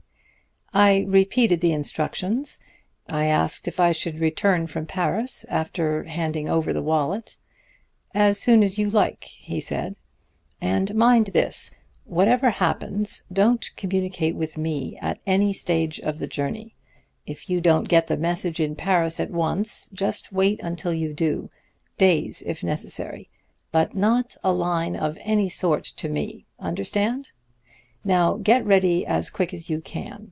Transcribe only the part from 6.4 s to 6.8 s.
over